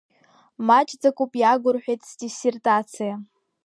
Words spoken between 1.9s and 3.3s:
сдиссертациа.